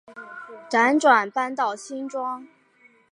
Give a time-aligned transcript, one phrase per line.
[0.67, 2.47] 辗转搬到新庄